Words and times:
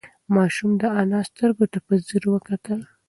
ماشوم 0.35 0.71
د 0.81 0.83
انا 1.01 1.19
سترگو 1.27 1.65
ته 1.71 1.79
په 1.85 1.93
ځير 2.07 2.23
وکتل. 2.33 2.79